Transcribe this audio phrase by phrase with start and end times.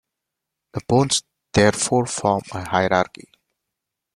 [0.73, 1.21] The bones
[1.53, 3.29] therefore form a hierarchy.